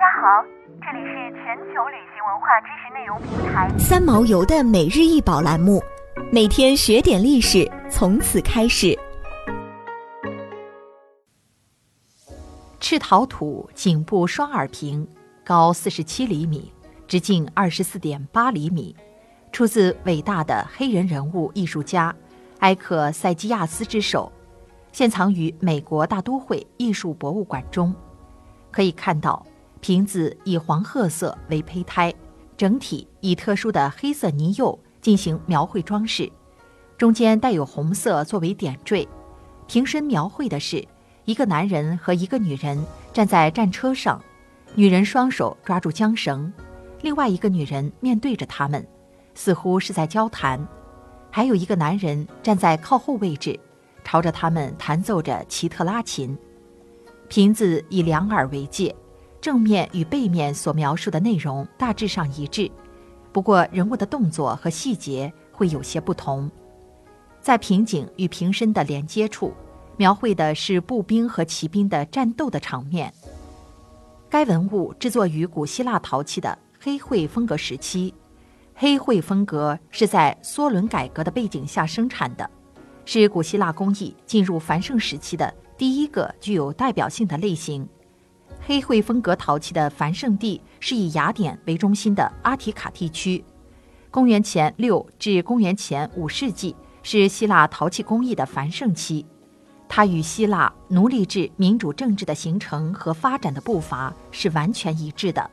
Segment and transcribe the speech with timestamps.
[0.00, 0.42] 大家好，
[0.80, 5.82] 这里是全球旅行文化知识内容平台三毛游的每日一宝栏目，
[6.32, 8.98] 每天学点历史，从此开始。
[12.80, 15.06] 赤陶土颈部双耳瓶，
[15.44, 16.72] 高四十七厘米，
[17.06, 18.96] 直径二十四点八厘米，
[19.52, 22.16] 出自伟大的黑人人物艺术家
[22.60, 24.32] 埃克塞基亚斯之手，
[24.92, 27.94] 现藏于美国大都会艺术博物馆中。
[28.70, 29.44] 可以看到，
[29.80, 32.12] 瓶子以黄褐色为胚胎，
[32.56, 36.30] 整体以特殊的黑色泥釉进行描绘装饰，
[36.98, 39.08] 中间带有红色作为点缀。
[39.66, 40.86] 瓶身描绘的是
[41.24, 44.22] 一个男人和一个女人站在战车上，
[44.74, 46.52] 女人双手抓住缰绳，
[47.00, 48.86] 另外一个女人面对着他们，
[49.34, 50.66] 似乎是在交谈，
[51.30, 53.58] 还有一个男人站在靠后位置，
[54.04, 56.36] 朝着他们弹奏着奇特拉琴。
[57.28, 58.94] 瓶子以两耳为界，
[59.40, 62.70] 正面与背面所描述的内容大致上一致，
[63.32, 66.50] 不过人物的动作和细节会有些不同。
[67.40, 69.54] 在瓶颈与瓶身的连接处，
[69.96, 73.12] 描绘的是步兵和骑兵的战斗的场面。
[74.28, 78.12] 该文物制作于古希腊陶器的黑绘风格时期，
[78.74, 82.48] 黑绘风格是在梭伦改革的背景下生产的，
[83.06, 85.52] 是古希腊工艺进入繁盛时期的。
[85.78, 87.88] 第一个具有代表性的类型，
[88.70, 93.44] 黑绘风格陶器的繁盛地是以雅典为中心的阿提卡地区。
[94.12, 99.26] 公元前六至公元前五世纪是希腊陶器工艺的繁盛期，
[99.88, 105.50] 它与希腊奴隶制民主政治的形成和发展的步伐是完全一致的。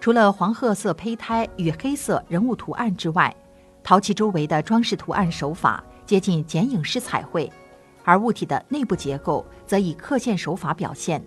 [0.00, 3.36] 除了黄褐色胚胎与黑色人物图案之外，
[3.84, 7.52] 陶器周围的装饰图案手法接近剪影式彩绘。
[8.04, 11.22] 而物体的内部结构则以刻线手法表现，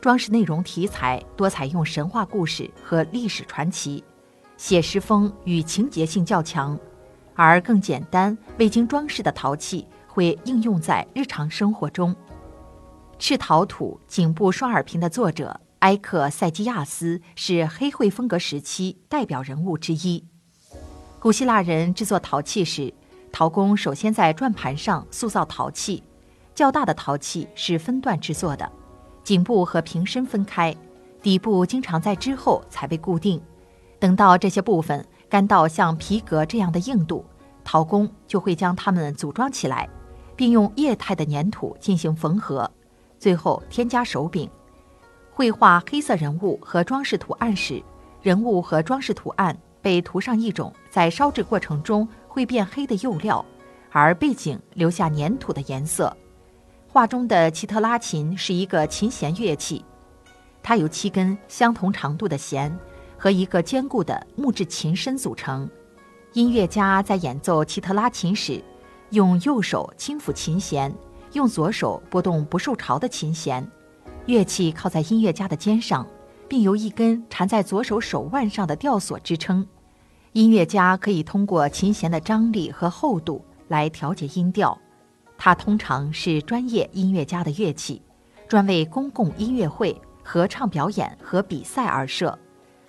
[0.00, 4.02] 装饰内容题材多采用神话故事和历史传奇，
[4.56, 6.78] 写实风与情节性较强，
[7.34, 12.16] 而更简单未经装饰的陶器会应用在日常生活中。
[13.18, 20.24] 赤陶土颈部双耳瓶的作者埃克塞基亚斯是黑绘风格时期代表人物之一。
[21.18, 22.94] 古希腊人制作陶器时，
[23.30, 26.02] 陶工首先在转盘上塑造陶器。
[26.54, 28.70] 较大的陶器是分段制作的，
[29.22, 30.74] 颈部和瓶身分开，
[31.22, 33.40] 底部经常在之后才被固定。
[33.98, 37.24] 等到这些部分干到像皮革这样的硬度，
[37.62, 39.88] 陶工就会将它们组装起来，
[40.34, 42.70] 并用液态的粘土进行缝合，
[43.18, 44.48] 最后添加手柄。
[45.30, 47.82] 绘画黑色人物和装饰图案时，
[48.22, 53.44] 人物和装饰图案被涂上一种在烧制过程中会变黑的釉料，
[53.90, 56.14] 而背景留下粘土的颜色。
[56.92, 59.84] 画中的奇特拉琴是一个琴弦乐器，
[60.60, 62.76] 它由七根相同长度的弦
[63.16, 65.70] 和一个坚固的木质琴身组成。
[66.32, 68.60] 音乐家在演奏奇特拉琴时，
[69.10, 70.92] 用右手轻抚琴弦，
[71.34, 73.64] 用左手拨动不受潮的琴弦。
[74.26, 76.04] 乐器靠在音乐家的肩上，
[76.48, 79.64] 并由一根缠在左手手腕上的吊索支撑。
[80.32, 84.76] 音乐家可以通过琴弦的张力和厚度来调节音调。
[85.42, 88.02] 它通常是专业音乐家的乐器，
[88.46, 92.38] 专为公共音乐会、合唱表演和比赛而设。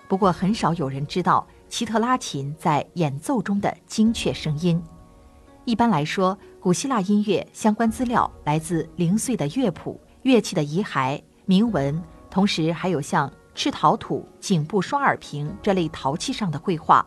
[0.06, 4.80] 不过，很少有人知道奇特拉琴在演奏中的精确声音。
[5.64, 17.06] 一般来说，古希腊音乐相关资料来自零碎的乐谱、乐器的遗骸、铭文，同时还有像赤陶土颈部双耳瓶这类陶器上的绘画。